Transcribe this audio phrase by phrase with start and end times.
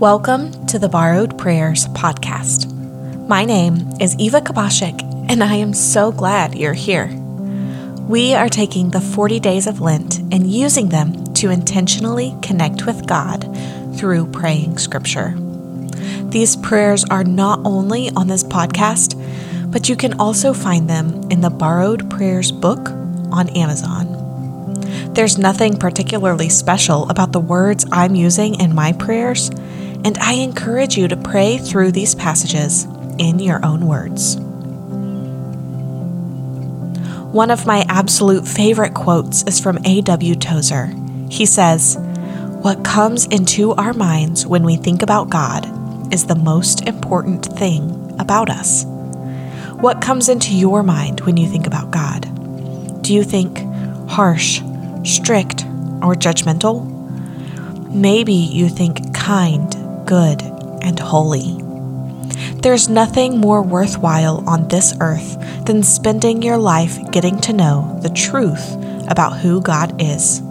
[0.00, 2.70] Welcome to the Borrowed Prayers podcast.
[3.26, 7.06] My name is Eva Kubasiak, and I am so glad you're here.
[8.06, 13.06] We are taking the 40 days of Lent and using them to intentionally connect with
[13.06, 13.48] God
[13.96, 15.34] through praying scripture.
[16.24, 19.16] These prayers are not only on this podcast,
[19.72, 22.90] but you can also find them in the Borrowed Prayers book
[23.32, 24.12] on Amazon.
[25.14, 29.50] There's nothing particularly special about the words I'm using in my prayers,
[30.06, 32.84] and I encourage you to pray through these passages
[33.18, 34.36] in your own words.
[37.34, 40.36] One of my absolute favorite quotes is from A.W.
[40.36, 40.94] Tozer.
[41.28, 41.96] He says,
[42.62, 45.66] What comes into our minds when we think about God
[46.14, 48.84] is the most important thing about us.
[49.80, 53.02] What comes into your mind when you think about God?
[53.02, 53.58] Do you think
[54.08, 54.62] harsh,
[55.02, 55.64] strict,
[56.00, 56.94] or judgmental?
[57.92, 59.75] Maybe you think kind,
[60.06, 60.40] good,
[60.82, 61.62] and holy.
[62.62, 65.36] There's nothing more worthwhile on this earth
[65.66, 68.74] than spending your life getting to know the truth
[69.08, 70.42] about who God is.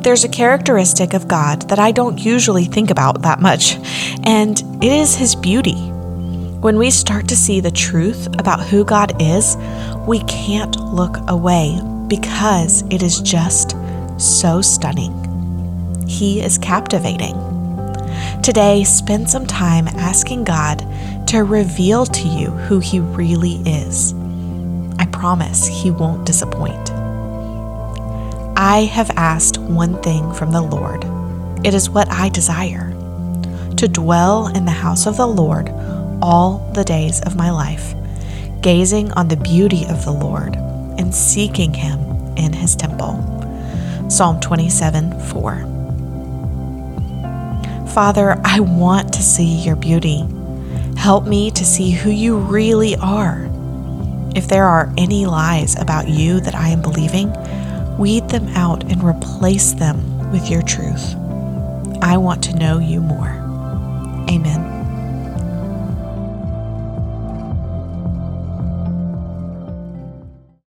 [0.00, 3.76] There's a characteristic of God that I don't usually think about that much,
[4.24, 5.76] and it is His beauty.
[6.60, 9.56] When we start to see the truth about who God is,
[10.06, 13.76] we can't look away because it is just
[14.18, 15.12] so stunning.
[16.06, 17.51] He is captivating.
[18.42, 20.84] Today, spend some time asking God
[21.28, 24.14] to reveal to you who He really is.
[24.98, 26.90] I promise He won't disappoint.
[28.56, 31.04] I have asked one thing from the Lord.
[31.64, 32.90] It is what I desire
[33.76, 35.68] to dwell in the house of the Lord
[36.20, 37.94] all the days of my life,
[38.60, 42.00] gazing on the beauty of the Lord and seeking him
[42.36, 43.22] in his temple.
[44.10, 45.81] Psalm 27 4.
[47.94, 50.24] Father, I want to see your beauty.
[50.96, 53.46] Help me to see who you really are.
[54.34, 57.30] If there are any lies about you that I am believing,
[57.98, 61.14] weed them out and replace them with your truth.
[62.00, 63.28] I want to know you more.
[64.30, 64.71] Amen.